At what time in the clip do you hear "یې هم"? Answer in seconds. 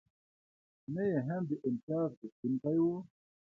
1.09-1.41